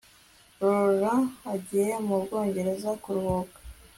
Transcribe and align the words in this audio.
laurie 0.59 1.13
agiye 1.53 1.91
mu 2.07 2.15
bwongereza 2.23 2.89
kuruhuka 3.03 3.57